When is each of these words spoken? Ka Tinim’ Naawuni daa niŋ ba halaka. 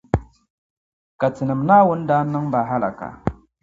Ka 1.19 1.27
Tinim’ 1.35 1.61
Naawuni 1.69 2.07
daa 2.09 2.23
niŋ 2.31 2.45
ba 2.51 2.59
halaka. 2.69 3.07